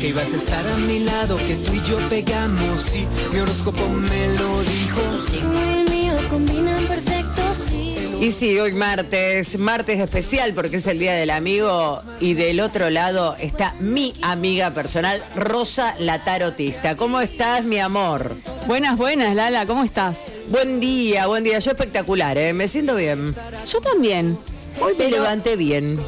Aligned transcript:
Que 0.00 0.08
ibas 0.08 0.32
a 0.32 0.36
estar 0.36 0.64
a 0.66 0.76
mi 0.86 1.00
lado, 1.00 1.36
que 1.38 1.54
tú 1.56 1.72
y 1.72 1.82
yo 1.88 1.96
pegamos, 2.10 2.94
y 2.94 3.06
mi 3.32 3.40
horóscopo 3.40 3.88
me 3.88 4.28
lo 4.36 4.60
dijo. 4.60 5.00
y 5.32 5.38
el 5.78 5.90
mío 5.90 6.14
combinan 6.28 6.84
perfecto, 6.86 7.42
sí. 7.54 7.94
Y 8.20 8.32
sí, 8.32 8.58
hoy 8.58 8.72
martes, 8.72 9.58
martes 9.58 10.00
especial 10.00 10.52
porque 10.54 10.76
es 10.76 10.86
el 10.86 10.98
Día 10.98 11.14
del 11.14 11.30
Amigo 11.30 12.02
y 12.20 12.34
del 12.34 12.60
otro 12.60 12.88
lado 12.88 13.34
está 13.38 13.74
mi 13.80 14.14
amiga 14.22 14.70
personal, 14.70 15.22
Rosa 15.36 15.94
la 15.98 16.22
Tarotista. 16.24 16.96
¿Cómo 16.96 17.20
estás, 17.20 17.64
mi 17.64 17.78
amor? 17.80 18.36
Buenas, 18.66 18.96
buenas, 18.96 19.34
Lala, 19.34 19.66
¿cómo 19.66 19.84
estás? 19.84 20.18
Buen 20.48 20.80
día, 20.80 21.26
buen 21.26 21.44
día. 21.44 21.58
Yo 21.58 21.70
espectacular, 21.72 22.36
¿eh? 22.38 22.52
Me 22.52 22.68
siento 22.68 22.94
bien. 22.96 23.34
Yo 23.70 23.80
también. 23.80 24.38
Hoy 24.80 24.92
me 24.92 25.04
Pero- 25.04 25.16
levanté 25.22 25.56
bien. 25.56 25.98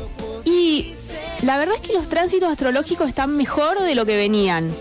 Y 0.44 0.92
la 1.42 1.56
verdad 1.58 1.76
es 1.76 1.80
que 1.86 1.92
los 1.92 2.08
tránsitos 2.08 2.48
astrológicos 2.50 3.08
están 3.08 3.36
mejor 3.36 3.80
de 3.80 3.94
lo 3.94 4.06
que 4.06 4.16
venían. 4.16 4.74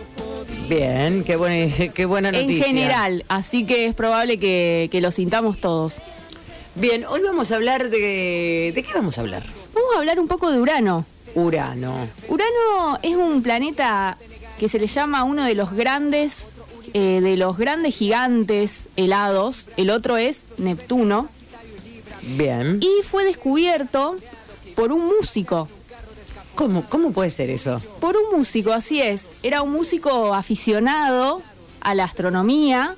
Bien, 0.70 1.24
qué, 1.24 1.36
buen- 1.36 1.92
qué 1.94 2.06
buena 2.06 2.32
noticia. 2.32 2.56
En 2.58 2.64
general, 2.64 3.26
así 3.28 3.66
que 3.66 3.86
es 3.86 3.94
probable 3.96 4.40
que, 4.40 4.90
que 4.92 5.02
lo 5.02 5.12
sintamos 5.12 5.60
todos. 5.60 5.96
Bien, 6.76 7.06
hoy 7.06 7.22
vamos 7.24 7.52
a 7.52 7.56
hablar 7.56 7.90
de... 7.90 8.72
¿De 8.76 8.84
qué 8.84 8.94
vamos 8.96 9.18
a 9.18 9.22
hablar? 9.22 9.44
Vamos 9.74 9.96
a 9.96 10.00
hablar 10.00 10.20
un 10.20 10.28
poco 10.28 10.52
de 10.52 10.60
Urano. 10.60 11.06
Urano. 11.36 12.08
Urano 12.28 13.00
es 13.02 13.16
un 13.16 13.42
planeta 13.44 14.18
que 14.60 14.68
se 14.70 14.80
le 14.80 14.88
llama 14.88 15.24
uno 15.24 15.44
de 15.44 15.54
los 15.56 15.72
grandes, 15.74 16.48
eh, 16.94 17.22
de 17.22 17.38
los 17.38 17.58
grandes 17.58 17.96
gigantes 17.96 18.86
helados. 18.98 19.70
El 19.78 19.90
otro 19.90 20.18
es 20.18 20.44
Neptuno. 20.58 21.30
Bien. 22.26 22.80
Y 22.82 23.04
fue 23.04 23.24
descubierto 23.24 24.16
por 24.76 24.92
un 24.92 25.06
músico. 25.06 25.68
¿Cómo, 26.56 26.84
¿Cómo 26.90 27.12
puede 27.12 27.30
ser 27.30 27.50
eso? 27.50 27.82
Por 28.00 28.16
un 28.16 28.38
músico, 28.38 28.72
así 28.72 29.02
es. 29.02 29.26
Era 29.44 29.62
un 29.62 29.72
músico 29.72 30.34
aficionado 30.34 31.42
a 31.82 31.94
la 31.94 32.06
astronomía, 32.06 32.96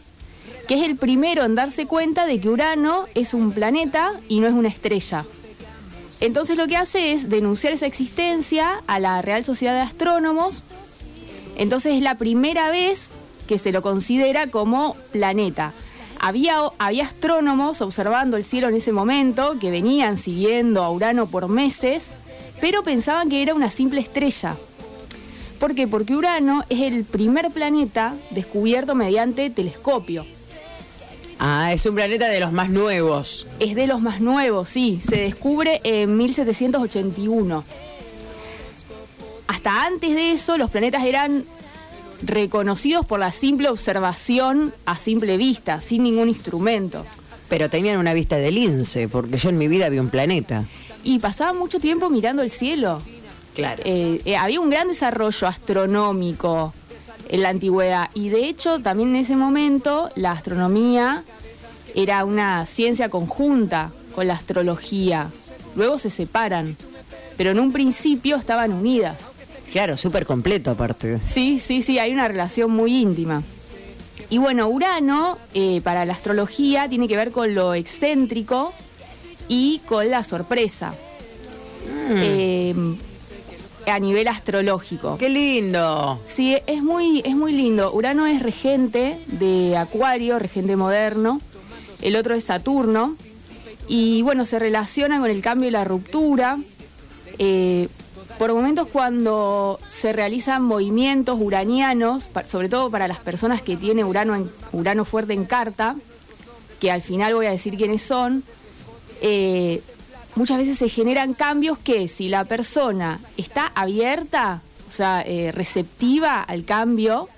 que 0.67 0.75
es 0.75 0.83
el 0.83 0.95
primero 0.95 1.43
en 1.43 1.55
darse 1.55 1.87
cuenta 1.87 2.25
de 2.25 2.39
que 2.39 2.49
Urano 2.49 3.05
es 3.15 3.33
un 3.33 3.51
planeta 3.51 4.13
y 4.27 4.39
no 4.39 4.47
es 4.47 4.53
una 4.53 4.69
estrella. 4.69 5.25
Entonces 6.19 6.57
lo 6.57 6.67
que 6.67 6.77
hace 6.77 7.13
es 7.13 7.29
denunciar 7.29 7.73
esa 7.73 7.85
existencia 7.85 8.81
a 8.87 8.99
la 8.99 9.21
Real 9.21 9.45
Sociedad 9.45 9.73
de 9.73 9.81
Astrónomos. 9.81 10.63
Entonces 11.57 11.95
es 11.95 12.01
la 12.01 12.15
primera 12.15 12.69
vez 12.69 13.09
que 13.47 13.57
se 13.57 13.71
lo 13.71 13.81
considera 13.81 14.47
como 14.47 14.95
planeta. 15.11 15.73
Había, 16.19 16.59
había 16.77 17.03
astrónomos 17.03 17.81
observando 17.81 18.37
el 18.37 18.43
cielo 18.43 18.69
en 18.69 18.75
ese 18.75 18.91
momento 18.91 19.57
que 19.59 19.71
venían 19.71 20.17
siguiendo 20.17 20.83
a 20.83 20.91
Urano 20.91 21.27
por 21.27 21.47
meses, 21.47 22.09
pero 22.59 22.83
pensaban 22.83 23.29
que 23.29 23.41
era 23.41 23.53
una 23.53 23.69
simple 23.69 24.01
estrella. 24.01 24.55
¿Por 25.59 25.73
qué? 25.73 25.87
Porque 25.87 26.15
Urano 26.15 26.63
es 26.69 26.81
el 26.81 27.03
primer 27.03 27.51
planeta 27.51 28.15
descubierto 28.31 28.93
mediante 28.95 29.49
telescopio. 29.49 30.25
Ah, 31.39 31.71
es 31.73 31.85
un 31.85 31.95
planeta 31.95 32.27
de 32.27 32.39
los 32.39 32.51
más 32.51 32.69
nuevos. 32.69 33.47
Es 33.59 33.75
de 33.75 33.87
los 33.87 34.01
más 34.01 34.21
nuevos, 34.21 34.69
sí. 34.69 34.99
Se 35.07 35.17
descubre 35.17 35.81
en 35.83 36.17
1781. 36.17 37.63
Hasta 39.47 39.85
antes 39.85 40.15
de 40.15 40.31
eso, 40.31 40.57
los 40.57 40.71
planetas 40.71 41.03
eran 41.05 41.45
reconocidos 42.21 43.05
por 43.05 43.19
la 43.19 43.31
simple 43.31 43.69
observación 43.69 44.73
a 44.85 44.97
simple 44.97 45.37
vista, 45.37 45.81
sin 45.81 46.03
ningún 46.03 46.29
instrumento. 46.29 47.05
Pero 47.49 47.69
tenían 47.69 47.99
una 47.99 48.13
vista 48.13 48.37
de 48.37 48.51
lince, 48.51 49.07
porque 49.07 49.37
yo 49.37 49.49
en 49.49 49.57
mi 49.57 49.67
vida 49.67 49.89
vi 49.89 49.99
un 49.99 50.09
planeta. 50.09 50.65
Y 51.03 51.19
pasaban 51.19 51.57
mucho 51.57 51.79
tiempo 51.79 52.09
mirando 52.09 52.41
el 52.41 52.51
cielo. 52.51 53.01
Claro. 53.55 53.81
Eh, 53.85 54.21
eh, 54.25 54.35
había 54.35 54.59
un 54.59 54.69
gran 54.69 54.87
desarrollo 54.87 55.47
astronómico 55.47 56.73
en 57.29 57.41
la 57.41 57.49
antigüedad 57.49 58.09
y 58.13 58.29
de 58.29 58.47
hecho 58.47 58.79
también 58.79 59.09
en 59.09 59.17
ese 59.17 59.35
momento 59.35 60.09
la 60.15 60.31
astronomía 60.31 61.23
era 61.95 62.23
una 62.25 62.65
ciencia 62.65 63.09
conjunta 63.09 63.91
con 64.13 64.27
la 64.27 64.35
astrología. 64.35 65.29
Luego 65.75 65.97
se 65.97 66.09
separan, 66.09 66.77
pero 67.37 67.51
en 67.51 67.59
un 67.59 67.71
principio 67.71 68.35
estaban 68.35 68.73
unidas. 68.73 69.31
Claro, 69.71 69.97
súper 69.97 70.25
completo 70.25 70.71
aparte. 70.71 71.19
Sí, 71.21 71.59
sí, 71.59 71.81
sí, 71.81 71.99
hay 71.99 72.13
una 72.13 72.27
relación 72.27 72.71
muy 72.71 72.95
íntima. 72.97 73.43
Y 74.29 74.37
bueno, 74.39 74.67
Urano 74.67 75.37
eh, 75.53 75.81
para 75.83 76.05
la 76.05 76.13
astrología 76.13 76.89
tiene 76.89 77.07
que 77.07 77.15
ver 77.15 77.31
con 77.31 77.53
lo 77.55 77.73
excéntrico 77.73 78.73
y 79.47 79.79
con 79.85 80.09
la 80.09 80.23
sorpresa. 80.23 80.93
Eh, 82.09 82.73
a 83.85 83.99
nivel 83.99 84.27
astrológico. 84.27 85.17
¡Qué 85.17 85.29
lindo! 85.29 86.19
Sí, 86.25 86.57
es 86.67 86.83
muy, 86.83 87.21
es 87.25 87.35
muy 87.35 87.53
lindo. 87.53 87.93
Urano 87.93 88.25
es 88.25 88.41
regente 88.41 89.17
de 89.27 89.77
Acuario, 89.77 90.39
regente 90.39 90.75
moderno. 90.75 91.41
El 92.01 92.15
otro 92.15 92.35
es 92.35 92.43
Saturno. 92.45 93.15
Y 93.87 94.21
bueno, 94.21 94.43
se 94.43 94.59
relaciona 94.59 95.19
con 95.19 95.29
el 95.29 95.41
cambio 95.41 95.69
y 95.69 95.71
la 95.71 95.85
ruptura. 95.85 96.57
Eh, 97.39 97.87
por 98.37 98.53
momentos 98.53 98.87
cuando 98.87 99.79
se 99.87 100.13
realizan 100.13 100.61
movimientos 100.61 101.37
uranianos, 101.39 102.29
sobre 102.45 102.69
todo 102.69 102.91
para 102.91 103.07
las 103.07 103.19
personas 103.19 103.61
que 103.61 103.77
tienen 103.77 104.05
Urano, 104.05 104.47
Urano 104.71 105.05
fuerte 105.05 105.33
en 105.33 105.45
carta, 105.45 105.95
que 106.79 106.91
al 106.91 107.01
final 107.01 107.33
voy 107.33 107.47
a 107.47 107.51
decir 107.51 107.75
quiénes 107.77 108.03
son, 108.03 108.43
eh, 109.21 109.81
muchas 110.35 110.57
veces 110.57 110.77
se 110.77 110.89
generan 110.89 111.33
cambios 111.33 111.79
que 111.79 112.07
si 112.07 112.29
la 112.29 112.45
persona 112.45 113.19
está 113.37 113.71
abierta, 113.73 114.61
o 114.87 114.91
sea, 114.91 115.23
eh, 115.25 115.51
receptiva 115.51 116.41
al 116.41 116.63
cambio, 116.63 117.29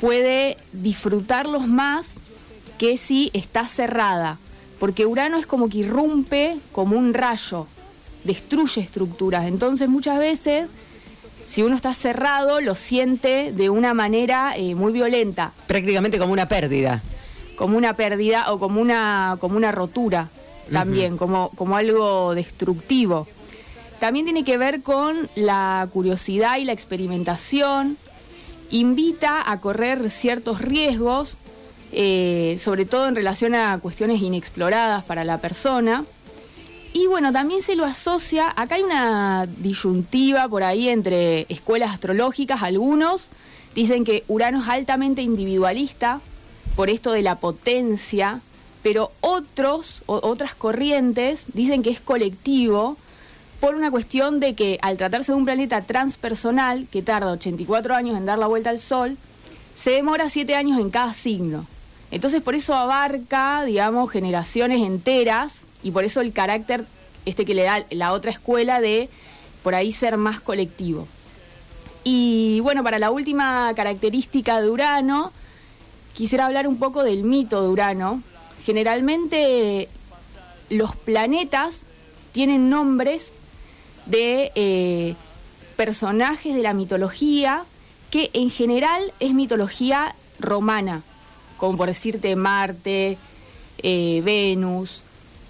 puede 0.00 0.56
disfrutarlos 0.72 1.66
más 1.68 2.14
que 2.78 2.96
si 2.96 3.30
está 3.34 3.66
cerrada. 3.66 4.38
Porque 4.80 5.06
Urano 5.06 5.38
es 5.38 5.46
como 5.46 5.68
que 5.68 5.78
irrumpe 5.78 6.58
como 6.72 6.96
un 6.96 7.14
rayo, 7.14 7.66
destruye 8.24 8.80
estructuras. 8.80 9.46
Entonces 9.46 9.88
muchas 9.88 10.18
veces, 10.18 10.68
si 11.46 11.62
uno 11.62 11.76
está 11.76 11.94
cerrado, 11.94 12.60
lo 12.60 12.74
siente 12.74 13.52
de 13.52 13.70
una 13.70 13.94
manera 13.94 14.56
eh, 14.56 14.74
muy 14.74 14.92
violenta 14.92 15.52
Prácticamente 15.66 16.18
como 16.18 16.32
una 16.32 16.48
pérdida. 16.48 17.02
como 17.56 17.76
una 17.76 17.94
pérdida 17.94 18.52
o 18.52 18.58
como 18.58 18.80
una, 18.80 19.36
como 19.40 19.56
una 19.56 19.70
rotura 19.70 20.28
también, 20.72 21.16
como, 21.16 21.50
como 21.50 21.76
algo 21.76 22.34
destructivo. 22.34 23.26
También 24.00 24.26
tiene 24.26 24.44
que 24.44 24.56
ver 24.56 24.82
con 24.82 25.28
la 25.34 25.88
curiosidad 25.92 26.58
y 26.58 26.64
la 26.64 26.72
experimentación. 26.72 27.96
Invita 28.70 29.50
a 29.50 29.60
correr 29.60 30.10
ciertos 30.10 30.60
riesgos, 30.60 31.38
eh, 31.92 32.56
sobre 32.58 32.86
todo 32.86 33.08
en 33.08 33.14
relación 33.14 33.54
a 33.54 33.78
cuestiones 33.78 34.20
inexploradas 34.20 35.04
para 35.04 35.24
la 35.24 35.38
persona. 35.38 36.04
Y 36.96 37.08
bueno, 37.08 37.32
también 37.32 37.60
se 37.60 37.74
lo 37.74 37.84
asocia, 37.84 38.52
acá 38.54 38.76
hay 38.76 38.82
una 38.84 39.46
disyuntiva 39.58 40.48
por 40.48 40.62
ahí 40.62 40.88
entre 40.88 41.44
escuelas 41.48 41.90
astrológicas, 41.92 42.62
algunos 42.62 43.30
dicen 43.74 44.04
que 44.04 44.22
Urano 44.28 44.62
es 44.62 44.68
altamente 44.68 45.20
individualista 45.20 46.20
por 46.76 46.88
esto 46.90 47.10
de 47.10 47.22
la 47.22 47.34
potencia, 47.40 48.40
pero 48.84 49.10
otros, 49.20 50.04
o- 50.06 50.20
otras 50.22 50.54
corrientes 50.54 51.46
dicen 51.52 51.82
que 51.82 51.90
es 51.90 52.00
colectivo 52.00 52.96
por 53.58 53.74
una 53.74 53.90
cuestión 53.90 54.38
de 54.38 54.54
que 54.54 54.78
al 54.80 54.96
tratarse 54.96 55.32
de 55.32 55.38
un 55.38 55.44
planeta 55.46 55.80
transpersonal 55.82 56.86
que 56.92 57.02
tarda 57.02 57.32
84 57.32 57.94
años 57.96 58.16
en 58.16 58.24
dar 58.24 58.38
la 58.38 58.46
vuelta 58.46 58.70
al 58.70 58.78
Sol, 58.78 59.16
se 59.74 59.90
demora 59.90 60.30
7 60.30 60.54
años 60.54 60.78
en 60.78 60.90
cada 60.90 61.12
signo. 61.12 61.66
Entonces 62.14 62.42
por 62.42 62.54
eso 62.54 62.76
abarca, 62.76 63.64
digamos, 63.64 64.08
generaciones 64.08 64.86
enteras 64.86 65.62
y 65.82 65.90
por 65.90 66.04
eso 66.04 66.20
el 66.20 66.32
carácter 66.32 66.84
este 67.26 67.44
que 67.44 67.54
le 67.54 67.64
da 67.64 67.84
la 67.90 68.12
otra 68.12 68.30
escuela 68.30 68.80
de 68.80 69.08
por 69.64 69.74
ahí 69.74 69.90
ser 69.90 70.16
más 70.16 70.38
colectivo. 70.38 71.08
Y 72.04 72.60
bueno, 72.60 72.84
para 72.84 73.00
la 73.00 73.10
última 73.10 73.72
característica 73.74 74.60
de 74.60 74.70
Urano, 74.70 75.32
quisiera 76.12 76.46
hablar 76.46 76.68
un 76.68 76.76
poco 76.76 77.02
del 77.02 77.24
mito 77.24 77.60
de 77.60 77.68
Urano. 77.68 78.22
Generalmente 78.64 79.88
los 80.70 80.94
planetas 80.94 81.82
tienen 82.30 82.70
nombres 82.70 83.32
de 84.06 84.52
eh, 84.54 85.16
personajes 85.74 86.54
de 86.54 86.62
la 86.62 86.74
mitología 86.74 87.64
que 88.12 88.30
en 88.34 88.50
general 88.50 89.12
es 89.18 89.34
mitología 89.34 90.14
romana, 90.38 91.02
como 91.56 91.76
por 91.76 91.88
decirte 91.88 92.36
Marte, 92.36 93.18
eh, 93.78 94.22
Venus. 94.24 95.02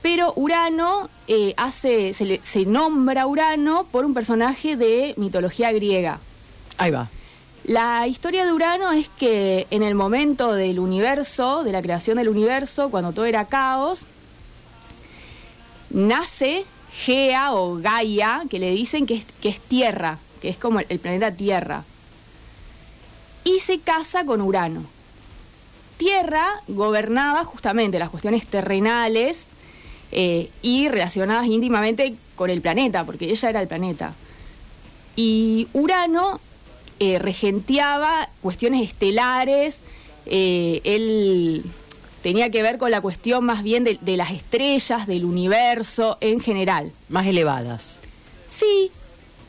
Pero 0.02 0.32
Urano 0.36 1.08
eh, 1.28 1.54
hace, 1.56 2.12
se, 2.14 2.24
le- 2.26 2.40
se 2.42 2.66
nombra 2.66 3.26
Urano 3.26 3.86
por 3.90 4.04
un 4.04 4.12
personaje 4.14 4.76
de 4.76 5.14
mitología 5.16 5.72
griega. 5.72 6.18
Ahí 6.78 6.90
va. 6.90 7.08
La 7.64 8.06
historia 8.06 8.44
de 8.44 8.52
Urano 8.52 8.92
es 8.92 9.08
que 9.08 9.66
en 9.70 9.82
el 9.82 9.94
momento 9.94 10.52
del 10.52 10.78
universo, 10.78 11.64
de 11.64 11.72
la 11.72 11.80
creación 11.80 12.18
del 12.18 12.28
universo, 12.28 12.90
cuando 12.90 13.12
todo 13.12 13.24
era 13.24 13.46
caos, 13.46 14.04
nace 15.90 16.64
Gea 16.92 17.54
o 17.54 17.76
Gaia, 17.76 18.42
que 18.50 18.58
le 18.58 18.70
dicen 18.72 19.06
que 19.06 19.14
es, 19.14 19.24
que 19.40 19.48
es 19.48 19.60
Tierra, 19.60 20.18
que 20.42 20.48
es 20.50 20.56
como 20.58 20.80
el, 20.80 20.86
el 20.90 20.98
planeta 20.98 21.32
Tierra. 21.32 21.84
Y 23.44 23.58
se 23.60 23.80
casa 23.80 24.24
con 24.24 24.40
Urano. 24.40 24.84
Tierra 25.96 26.46
gobernaba 26.68 27.44
justamente 27.44 27.98
las 27.98 28.10
cuestiones 28.10 28.46
terrenales 28.46 29.46
eh, 30.12 30.50
y 30.62 30.88
relacionadas 30.88 31.46
íntimamente 31.46 32.14
con 32.34 32.50
el 32.50 32.60
planeta, 32.60 33.04
porque 33.04 33.30
ella 33.30 33.50
era 33.50 33.60
el 33.60 33.68
planeta. 33.68 34.14
Y 35.16 35.68
Urano 35.72 36.40
eh, 37.00 37.18
regenteaba 37.18 38.28
cuestiones 38.42 38.82
estelares, 38.88 39.80
eh, 40.26 40.80
él 40.84 41.64
tenía 42.22 42.50
que 42.50 42.62
ver 42.62 42.78
con 42.78 42.90
la 42.90 43.00
cuestión 43.00 43.44
más 43.44 43.62
bien 43.62 43.84
de, 43.84 43.98
de 44.00 44.16
las 44.16 44.30
estrellas, 44.30 45.06
del 45.06 45.24
universo 45.24 46.18
en 46.20 46.40
general. 46.40 46.92
Más 47.08 47.26
elevadas. 47.26 48.00
Sí, 48.50 48.90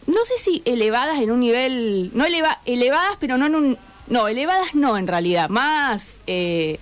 no 0.07 0.23
sé 0.25 0.33
si 0.37 0.61
elevadas 0.65 1.19
en 1.19 1.31
un 1.31 1.39
nivel, 1.39 2.11
no 2.13 2.25
eleva, 2.25 2.59
elevadas, 2.65 3.17
pero 3.19 3.37
no 3.37 3.47
en 3.47 3.55
un, 3.55 3.77
no, 4.07 4.27
elevadas 4.27 4.73
no 4.75 4.97
en 4.97 5.07
realidad, 5.07 5.49
más, 5.49 6.15
eh, 6.27 6.79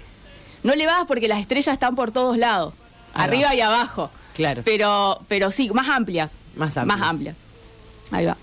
no 0.64 0.74
elevadas 0.74 1.06
porque 1.08 1.28
las 1.28 1.40
estrellas 1.40 1.74
están 1.74 1.96
por 1.96 2.12
todos 2.12 2.38
lados, 2.38 2.74
Ahí 3.14 3.26
arriba 3.28 3.50
va. 3.50 3.56
y 3.56 3.62
abajo. 3.62 4.10
Claro. 4.34 4.62
Pero, 4.66 5.20
pero 5.28 5.52
sí, 5.52 5.70
más 5.72 5.90
amplias. 5.90 6.36
Más 6.56 6.76
amplias. 6.78 7.00
Más 7.00 7.08
amplias. 7.08 7.36
Ahí 8.12 8.26
va. 8.26 8.38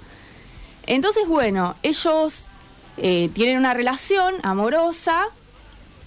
Entonces, 0.87 1.27
bueno, 1.27 1.75
ellos 1.83 2.47
eh, 2.97 3.31
tienen 3.35 3.59
una 3.59 3.75
relación 3.75 4.35
amorosa 4.43 5.25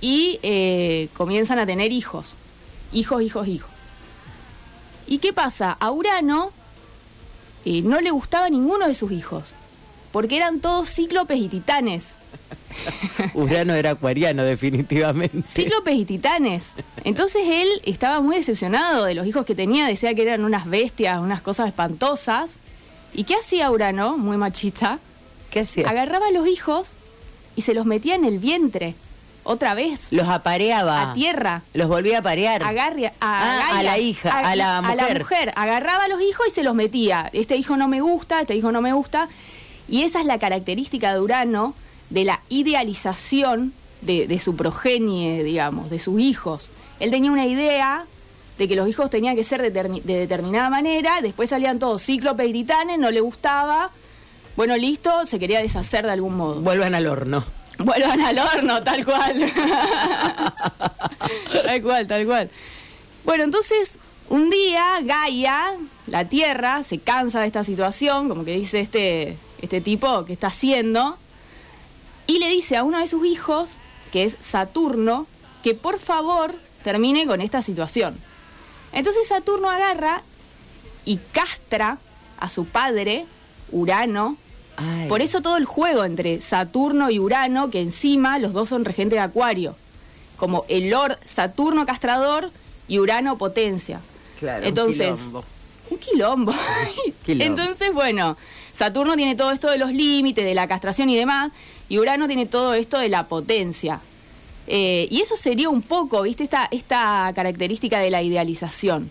y 0.02 0.40
eh, 0.44 1.10
comienzan 1.16 1.60
a 1.60 1.66
tener 1.66 1.92
hijos. 1.92 2.36
Hijos, 2.92 3.22
hijos, 3.22 3.48
hijos. 3.48 3.70
¿Y 5.08 5.18
qué 5.20 5.34
pasa? 5.34 5.76
A 5.80 5.92
Urano 5.92 6.52
eh, 7.66 7.82
no 7.84 8.00
le 8.02 8.12
gustaba 8.12 8.50
ninguno 8.50 8.88
de 8.88 8.94
sus 8.94 9.12
hijos, 9.12 9.54
porque 10.12 10.38
eran 10.38 10.60
todos 10.60 10.90
cíclopes 10.90 11.40
y 11.40 11.48
titanes. 11.48 12.16
Urano 13.34 13.74
era 13.74 13.92
acuariano, 13.92 14.44
definitivamente. 14.44 15.42
Cíclopes 15.48 15.96
y 15.96 16.06
titanes. 16.06 16.72
Entonces 17.04 17.44
él 17.48 17.68
estaba 17.86 18.22
muy 18.22 18.36
decepcionado 18.38 19.06
de 19.06 19.16
los 19.16 19.26
hijos 19.28 19.46
que 19.46 19.56
tenía, 19.56 19.88
decía 19.88 20.14
que 20.14 20.24
eran 20.24 20.44
unas 20.44 20.66
bestias, 20.70 21.20
unas 21.20 21.42
cosas 21.42 21.68
espantosas. 21.68 22.56
¿Y 23.14 23.24
qué 23.26 23.36
hacía 23.36 23.70
Urano, 23.72 24.18
muy 24.18 24.38
machista? 24.38 25.00
¿Qué 25.52 25.62
hacía? 25.62 25.90
Agarraba 25.90 26.28
a 26.28 26.32
los 26.32 26.48
hijos 26.48 26.94
y 27.56 27.62
se 27.62 27.74
los 27.74 27.86
metía 27.86 28.16
en 28.16 28.26
el 28.26 28.40
vientre, 28.40 28.96
otra 29.44 29.76
vez, 29.76 30.08
Los 30.12 30.28
apareaba. 30.28 31.12
a 31.12 31.14
tierra. 31.14 31.62
Los 31.74 31.88
volvía 31.90 32.20
a 32.20 32.22
parear. 32.24 32.64
Agarre, 32.64 33.08
a, 33.08 33.12
Ah, 33.22 33.78
a 33.80 33.84
la 33.84 33.98
hija, 34.00 34.32
a 34.40 34.56
la 34.56 34.82
mujer. 34.82 35.20
mujer. 35.20 35.54
Agarraba 35.56 36.06
a 36.06 36.08
los 36.08 36.22
hijos 36.22 36.48
y 36.48 36.52
se 36.52 36.64
los 36.64 36.74
metía. 36.76 37.30
Este 37.34 37.56
hijo 37.56 37.78
no 37.78 37.88
me 37.88 38.02
gusta, 38.02 38.42
este 38.42 38.56
hijo 38.56 38.72
no 38.72 38.82
me 38.82 38.94
gusta. 38.94 39.28
Y 39.88 40.04
esa 40.04 40.22
es 40.22 40.26
la 40.26 40.40
característica 40.40 41.14
de 41.14 41.20
Urano, 41.20 41.76
de 42.10 42.24
la 42.26 42.42
idealización 42.50 43.74
de, 44.02 44.28
de 44.28 44.40
su 44.40 44.56
progenie, 44.56 45.44
digamos, 45.44 45.90
de 45.90 46.00
sus 46.00 46.20
hijos. 46.20 46.70
Él 47.00 47.12
tenía 47.12 47.32
una 47.32 47.46
idea 47.46 48.06
de 48.58 48.68
que 48.68 48.76
los 48.76 48.88
hijos 48.88 49.10
tenían 49.10 49.36
que 49.36 49.44
ser 49.44 49.62
de 49.62 50.02
determinada 50.02 50.70
manera, 50.70 51.22
después 51.22 51.50
salían 51.50 51.80
todos 51.80 52.04
cíclopes 52.04 52.48
y 52.50 52.54
titanes, 52.54 53.00
no 53.00 53.12
le 53.12 53.22
gustaba. 53.22 53.90
Bueno, 54.56 54.78
listo, 54.78 55.26
se 55.26 55.40
quería 55.40 55.60
deshacer 55.60 56.06
de 56.06 56.12
algún 56.12 56.38
modo. 56.38 56.62
Vuelvan 56.62 56.94
al 56.94 57.08
horno. 57.08 57.44
Vuelvan 57.80 58.22
al 58.22 58.38
horno, 58.38 58.84
tal 58.84 59.04
cual. 59.04 59.34
tal 61.66 61.82
cual, 61.82 62.08
tal 62.08 62.26
cual. 62.28 62.50
Bueno, 63.26 63.44
entonces, 63.46 63.94
un 64.30 64.52
día 64.52 65.00
Gaia, 65.02 65.74
la 66.06 66.26
Tierra, 66.26 66.84
se 66.84 67.00
cansa 67.00 67.42
de 67.42 67.48
esta 67.48 67.64
situación, 67.64 68.30
como 68.30 68.46
que 68.46 68.56
dice 68.56 68.80
este, 68.80 69.38
este 69.62 69.82
tipo 69.82 70.24
que 70.26 70.34
está 70.34 70.48
haciendo, 70.48 71.18
y 72.28 72.40
le 72.40 72.50
dice 72.50 72.78
a 72.78 72.84
uno 72.84 73.00
de 73.00 73.08
sus 73.08 73.26
hijos, 73.26 73.78
que 74.12 74.24
es 74.24 74.38
Saturno, 74.42 75.28
que 75.64 75.74
por 75.74 76.00
favor 76.00 76.56
termine 76.84 77.26
con 77.26 77.42
esta 77.42 77.62
situación. 77.62 78.18
Entonces 78.92 79.28
Saturno 79.28 79.70
agarra 79.70 80.22
y 81.06 81.18
castra 81.18 81.98
a 82.40 82.50
su 82.50 82.66
padre, 82.66 83.26
Urano, 83.72 84.38
Ay. 84.78 85.08
por 85.08 85.22
eso 85.22 85.42
todo 85.42 85.58
el 85.58 85.66
juego 85.66 86.04
entre 86.04 86.42
Saturno 86.42 87.10
y 87.10 87.20
Urano, 87.20 87.70
que 87.70 87.82
encima 87.82 88.40
los 88.40 88.54
dos 88.54 88.70
son 88.70 88.86
regentes 88.86 89.18
de 89.18 89.22
Acuario. 89.22 89.76
Como 90.38 90.66
el 90.68 90.90
Lord 90.90 91.18
Saturno 91.26 91.86
castrador 91.86 92.52
y 92.88 93.00
Urano 93.00 93.38
potencia. 93.38 94.02
Claro, 94.40 94.66
Entonces. 94.66 95.30
Un 95.90 95.98
quilombo. 95.98 96.54
Quilombo. 97.26 97.46
Entonces, 97.46 97.94
bueno, 97.94 98.38
Saturno 98.74 99.16
tiene 99.16 99.36
todo 99.36 99.52
esto 99.52 99.70
de 99.70 99.78
los 99.78 99.92
límites, 99.92 100.44
de 100.44 100.56
la 100.56 100.68
castración 100.68 101.10
y 101.10 101.16
demás, 101.16 101.52
y 101.90 102.00
Urano 102.00 102.28
tiene 102.28 102.46
todo 102.46 102.74
esto 102.74 102.98
de 103.00 103.10
la 103.10 103.28
potencia. 103.28 104.02
Eh, 104.68 105.08
y 105.12 105.22
eso 105.22 105.36
sería 105.36 105.70
un 105.70 105.82
poco, 105.82 106.22
¿viste? 106.24 106.44
Esta, 106.44 106.68
esta 106.72 107.32
característica 107.36 108.00
de 108.00 108.10
la 108.10 108.22
idealización. 108.22 109.10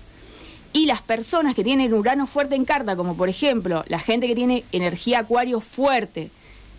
Y 0.72 0.86
las 0.86 1.02
personas 1.02 1.54
que 1.54 1.62
tienen 1.64 1.92
Urano 1.92 2.26
fuerte 2.26 2.54
en 2.54 2.64
carta, 2.64 2.96
como 2.96 3.16
por 3.16 3.28
ejemplo 3.28 3.84
la 3.88 3.98
gente 3.98 4.26
que 4.26 4.34
tiene 4.34 4.64
energía 4.72 5.20
acuario 5.20 5.60
fuerte, 5.60 6.30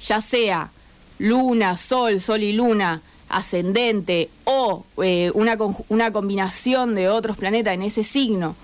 ya 0.01 0.19
sea 0.19 0.71
luna, 1.19 1.77
sol, 1.77 2.19
sol 2.19 2.41
y 2.41 2.53
luna, 2.53 3.01
ascendente 3.29 4.29
o 4.45 4.85
eh, 5.03 5.31
una, 5.35 5.57
una 5.89 6.11
combinación 6.11 6.95
de 6.95 7.09
otros 7.09 7.37
planetas 7.37 7.75
en 7.75 7.83
ese 7.83 8.03
signo, 8.03 8.55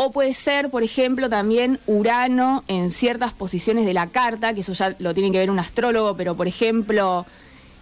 o 0.00 0.12
puede 0.12 0.32
ser, 0.32 0.70
por 0.70 0.84
ejemplo, 0.84 1.28
también 1.28 1.80
Urano 1.86 2.62
en 2.68 2.90
ciertas 2.92 3.32
posiciones 3.32 3.84
de 3.84 3.92
la 3.94 4.06
carta, 4.06 4.54
que 4.54 4.60
eso 4.60 4.72
ya 4.72 4.94
lo 5.00 5.12
tiene 5.12 5.32
que 5.32 5.38
ver 5.38 5.50
un 5.50 5.58
astrólogo, 5.58 6.16
pero 6.16 6.36
por 6.36 6.46
ejemplo, 6.46 7.26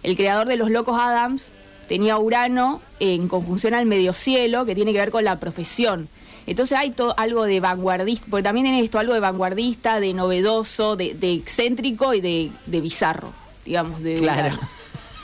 el 0.01 0.15
creador 0.17 0.47
de 0.47 0.55
los 0.57 0.71
locos 0.71 0.97
Adams 0.99 1.49
tenía 1.87 2.17
Urano 2.17 2.81
en 2.99 3.27
conjunción 3.27 3.75
al 3.75 3.85
medio 3.85 4.13
cielo, 4.13 4.65
que 4.65 4.73
tiene 4.73 4.93
que 4.93 4.97
ver 4.99 5.11
con 5.11 5.23
la 5.23 5.37
profesión. 5.39 6.09
Entonces 6.47 6.77
hay 6.77 6.89
to- 6.91 7.13
algo 7.17 7.43
de 7.43 7.59
vanguardista, 7.59 8.25
porque 8.29 8.43
también 8.43 8.65
tiene 8.65 8.81
esto 8.83 8.97
algo 8.99 9.13
de 9.13 9.19
vanguardista, 9.19 9.99
de 9.99 10.13
novedoso, 10.13 10.95
de, 10.95 11.11
excéntrico 11.35 12.13
y 12.15 12.21
de, 12.21 12.49
de 12.65 12.81
bizarro, 12.81 13.31
digamos. 13.63 14.01
De 14.01 14.15
Claro. 14.15 14.57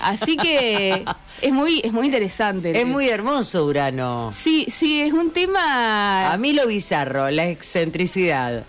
Así 0.05 0.37
que 0.37 1.05
es 1.41 1.51
muy, 1.51 1.81
es 1.83 1.91
muy 1.91 2.05
interesante. 2.05 2.79
Es 2.79 2.87
muy 2.87 3.09
hermoso 3.09 3.65
Urano. 3.65 4.31
Sí, 4.33 4.67
sí, 4.69 5.01
es 5.01 5.13
un 5.13 5.31
tema... 5.31 6.31
A 6.31 6.37
mí 6.37 6.53
lo 6.53 6.67
bizarro, 6.67 7.29
la 7.29 7.47
excentricidad. 7.47 8.65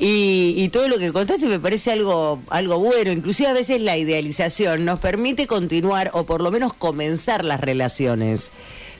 Y, 0.00 0.54
y 0.56 0.68
todo 0.68 0.88
lo 0.88 0.98
que 0.98 1.12
contaste 1.12 1.46
me 1.46 1.58
parece 1.58 1.90
algo, 1.90 2.40
algo 2.50 2.78
bueno. 2.78 3.10
Inclusive 3.10 3.48
a 3.48 3.52
veces 3.52 3.80
la 3.80 3.96
idealización 3.96 4.84
nos 4.84 5.00
permite 5.00 5.46
continuar 5.46 6.10
o 6.14 6.24
por 6.24 6.40
lo 6.40 6.50
menos 6.50 6.72
comenzar 6.72 7.44
las 7.44 7.60
relaciones. 7.60 8.50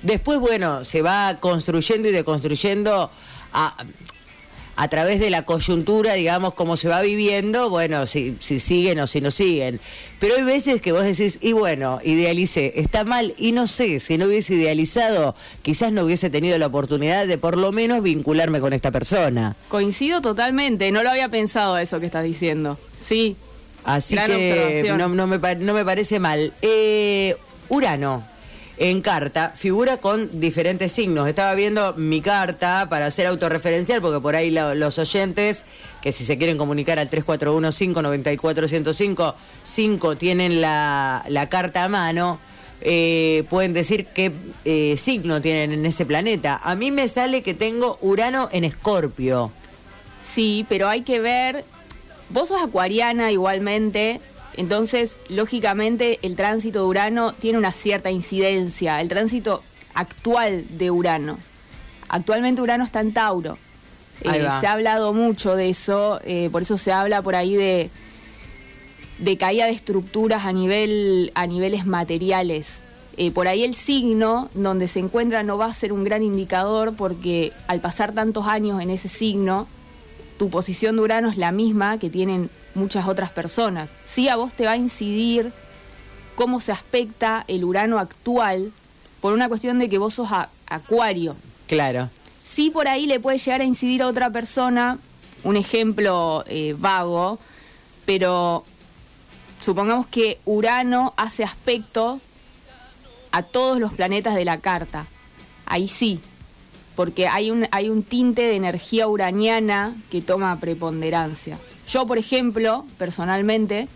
Después, 0.03 0.41
bueno, 0.41 0.85
se 0.85 1.03
va 1.03 1.39
construyendo 1.41 2.09
y 2.09 2.13
deconstruyendo 2.13 3.11
a, 3.53 3.75
a 4.81 4.87
través 4.87 5.19
de 5.19 5.29
la 5.29 5.43
coyuntura, 5.43 6.15
digamos, 6.15 6.55
cómo 6.55 6.77
se 6.77 6.89
va 6.89 7.03
viviendo, 7.03 7.69
bueno, 7.69 8.07
si, 8.07 8.37
si 8.39 8.61
siguen 8.61 9.01
o 9.01 9.09
si 9.09 9.21
no 9.21 9.33
siguen. 9.33 9.81
Pero 10.21 10.37
hay 10.37 10.45
veces 10.45 10.81
que 10.81 10.93
vos 10.93 11.03
decís, 11.03 11.41
y 11.43 11.51
bueno, 11.51 11.99
idealicé, 12.05 12.75
está 12.77 13.03
mal, 13.03 13.35
y 13.39 13.51
no 13.51 13.67
sé, 13.67 13.99
si 13.99 14.17
no 14.19 14.27
hubiese 14.27 14.55
idealizado, 14.55 15.35
quizás 15.63 15.91
no 15.91 16.05
hubiese 16.05 16.31
tenido 16.31 16.57
la 16.59 16.69
oportunidad 16.69 17.27
de 17.27 17.39
por 17.39 17.59
lo 17.59 17.73
menos 17.73 18.05
vincularme 18.05 18.61
con 18.61 18.73
esta 18.73 18.93
persona. 18.93 19.57
Coincido 19.69 20.21
totalmente, 20.21 20.93
no 20.93 21.03
lo 21.03 21.11
había 21.11 21.29
pensado 21.29 21.77
eso 21.77 21.99
que 21.99 22.07
estás 22.07 22.23
diciendo. 22.23 22.79
Sí, 22.97 23.37
Así 23.83 24.15
Gran 24.15 24.31
que 24.31 24.95
no, 24.97 25.09
no 25.09 25.27
me, 25.27 25.39
no 25.57 25.75
me 25.75 25.85
parece 25.85 26.21
mal. 26.21 26.53
Eh, 26.63 27.35
Urano. 27.69 28.23
En 28.81 29.01
carta 29.03 29.53
figura 29.57 29.97
con 29.97 30.39
diferentes 30.41 30.93
signos. 30.93 31.27
Estaba 31.29 31.53
viendo 31.55 31.95
mi 31.95 32.21
carta 32.21 32.87
para 32.89 33.07
hacer 33.07 33.27
autorreferencial, 33.27 34.01
porque 34.01 34.21
por 34.21 34.37
ahí 34.37 34.53
lo- 34.53 34.77
los 34.77 35.01
oyentes, 35.01 35.65
que 36.01 36.13
si 36.13 36.25
se 36.25 36.39
quieren 36.39 36.57
comunicar 36.59 36.97
al 37.01 37.11
341-594-105, 37.11 39.35
5 39.65 40.17
tienen 40.17 40.61
la, 40.61 41.25
la 41.29 41.49
carta 41.49 41.83
a 41.85 41.89
mano, 41.89 42.39
eh, 42.81 43.43
pueden 43.51 43.73
decir 43.73 44.07
qué 44.07 44.31
eh, 44.65 44.97
signo 44.97 45.41
tienen 45.41 45.73
en 45.73 45.85
ese 45.85 46.07
planeta. 46.07 46.61
A 46.63 46.77
mí 46.77 46.93
me 46.93 47.09
sale 47.09 47.43
que 47.43 47.55
tengo 47.55 47.99
Urano 48.01 48.49
en 48.53 48.63
Escorpio. 48.65 49.51
sí, 50.23 50.65
pero 50.69 50.89
hay 50.89 51.03
que 51.03 51.19
ver, 51.19 51.65
vos 52.31 52.51
sos 52.51 52.63
acuariana 52.63 53.33
igualmente, 53.33 54.21
entonces 54.59 55.21
lógicamente 55.29 56.19
el 56.23 56.35
tránsito 56.35 56.81
de 56.81 56.87
Urano 56.89 57.33
tiene 57.33 57.59
una 57.59 57.71
cierta 57.71 58.11
incidencia, 58.11 59.01
el 59.01 59.09
tránsito 59.09 59.63
actual 59.95 60.65
de 60.71 60.91
Urano. 60.91 61.39
Actualmente 62.09 62.61
Urano 62.61 62.85
está 62.85 63.01
en 63.01 63.13
Tauro. 63.13 63.57
Eh, 64.23 64.49
se 64.59 64.67
ha 64.67 64.73
hablado 64.73 65.13
mucho 65.13 65.55
de 65.55 65.69
eso, 65.69 66.21
eh, 66.25 66.49
por 66.51 66.63
eso 66.63 66.77
se 66.77 66.91
habla 66.91 67.23
por 67.23 67.37
ahí 67.37 67.55
de, 67.55 67.89
de 69.19 69.37
caída 69.37 69.67
de 69.67 69.71
estructuras 69.71 70.45
a, 70.45 70.53
nivel, 70.53 71.31
a 71.37 71.47
niveles 71.47 71.87
materiales. 71.87 72.81
Eh, 73.17 73.31
por 73.31 73.47
ahí 73.47 73.63
el 73.63 73.77
signo 73.77 74.51
donde 74.55 74.89
se 74.89 74.99
encuentra 74.99 75.45
no 75.45 75.57
va 75.57 75.67
a 75.67 75.73
ser 75.75 75.93
un 75.93 76.03
gran 76.03 76.25
indicador 76.25 76.95
porque 76.97 77.53
al 77.69 77.81
pasar 77.81 78.13
tantos 78.13 78.49
años 78.49 78.83
en 78.83 78.91
ese 78.91 79.09
signo, 79.09 79.69
tu 80.37 80.51
posición 80.51 80.97
de 80.97 81.03
Urano 81.03 81.31
es 81.31 81.37
la 81.37 81.53
misma 81.53 81.99
que 81.99 82.11
tienen 82.11 82.51
muchas 82.79 83.07
otras 83.07 83.31
personas. 83.31 83.91
Sí, 84.07 84.29
a 84.29 84.37
vos 84.37 84.53
te 84.55 84.65
va 84.65 84.73
a 84.73 84.77
incidir 84.77 85.53
cómo 86.35 86.61
se 86.61 86.73
aspecta 86.73 87.45
el 87.49 87.65
Urano 87.65 87.99
actual 87.99 88.73
por 89.21 89.33
una 89.33 89.49
cuestión 89.49 89.79
de 89.79 89.89
que 89.89 89.99
vos 89.99 90.15
sos 90.15 90.31
a- 90.33 90.49
acuario. 90.69 91.37
Claro. 91.67 92.09
Sí, 92.43 92.71
por 92.71 92.89
ahí 92.89 93.07
le 93.07 93.21
puede 93.21 93.39
llegar 93.39 93.61
a 93.61 93.65
incidir 93.65 94.03
a 94.03 94.07
otra 94.07 94.31
persona, 94.31 94.99
un 95.45 95.57
ejemplo 95.57 96.45
eh, 96.47 96.75
vago, 96.79 97.39
pero 98.07 98.65
supongamos 99.61 100.07
que 100.07 100.39
Urano 100.47 101.13
hace 101.17 101.45
aspecto 101.45 102.21
a 103.33 103.43
todos 103.43 103.79
los 103.79 103.93
planetas 103.93 104.35
de 104.35 104.45
la 104.45 104.59
carta. 104.59 105.07
Ahí 105.67 105.89
sí, 105.89 106.21
porque 106.97 107.29
hay 107.29 107.51
un, 107.51 107.69
hay 107.73 107.91
un 107.91 108.03
tinte 108.03 108.43
de 108.43 108.57
energía 108.57 109.07
uraniana 109.09 109.95
que 110.11 110.23
toma 110.23 110.59
preponderancia. 110.59 111.59
Yo, 111.89 112.07
por 112.07 112.19
ejemplo, 112.19 112.85
personalmente, 112.99 113.89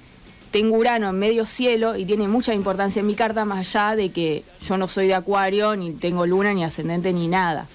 tengo 0.50 0.76
Urano 0.76 1.10
en 1.10 1.18
medio 1.18 1.44
cielo 1.44 1.96
y 1.96 2.04
tiene 2.06 2.26
mucha 2.26 2.54
importancia 2.54 3.00
en 3.00 3.06
mi 3.06 3.14
carta, 3.14 3.44
más 3.44 3.58
allá 3.58 3.96
de 3.96 4.10
que 4.10 4.44
yo 4.66 4.76
no 4.78 4.88
soy 4.88 5.08
de 5.08 5.14
Acuario, 5.14 5.76
ni 5.76 5.92
tengo 5.92 6.26
luna, 6.26 6.54
ni 6.54 6.64
ascendente, 6.64 7.12
ni 7.12 7.28
nada. 7.28 7.66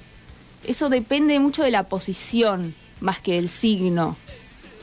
Eso 0.66 0.90
depende 0.90 1.40
mucho 1.40 1.64
de 1.64 1.72
la 1.72 1.84
posición, 1.84 2.74
más 3.00 3.20
que 3.20 3.34
del 3.34 3.48
signo. 3.48 4.18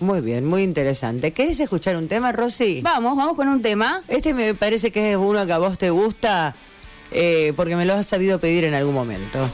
Muy 0.01 0.21
bien, 0.21 0.45
muy 0.45 0.63
interesante. 0.63 1.33
¿Querés 1.33 1.61
escuchar 1.61 1.97
un 1.97 2.09
tema, 2.09 2.33
Rosy? 2.33 2.81
Vamos, 2.83 3.17
vamos 3.17 3.37
con 3.37 3.49
un 3.49 3.63
tema. 3.63 4.03
Este 4.09 4.35
me 4.35 4.55
parece 4.55 4.91
que 4.91 5.13
es 5.13 5.17
uno 5.17 5.47
que 5.47 5.53
a 5.53 5.59
vos 5.59 5.79
te 5.79 5.91
gusta, 5.91 6.55
eh, 7.11 7.53
porque 7.57 7.77
me 7.77 7.85
lo 7.85 7.95
has 7.95 8.07
sabido 8.07 8.39
pedir 8.39 8.65
en 8.65 8.75
algún 8.75 8.95
momento. 8.95 9.49